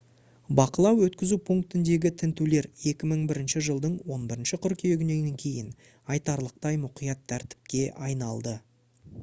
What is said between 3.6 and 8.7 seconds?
жылдың 11 қыркүйегінен кейін айтарлықтай мұқият тәртіпке айналды